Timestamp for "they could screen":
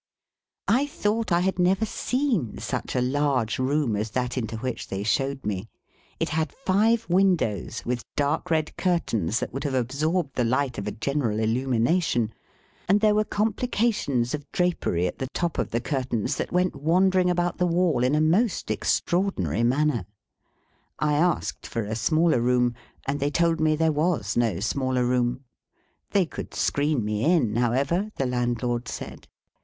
26.09-27.05